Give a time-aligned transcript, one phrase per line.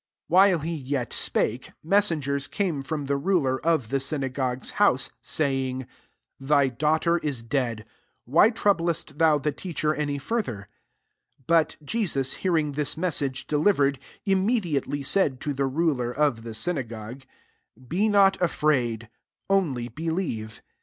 [0.29, 5.11] 35 While he yet spake, met sengers came from the ruler of the synagogue's house,
[5.21, 5.85] sayings"
[6.39, 7.85] Thy daughter is dead:
[8.25, 10.61] why troublest thou the Teacher, any further ?'*
[11.45, 16.55] 36 But Jesus, hearing this message delivered, [imme diately] said to the ruler of the
[16.55, 17.21] synagogue,
[17.87, 19.07] Be not afraid;
[19.51, 20.63] only believe.'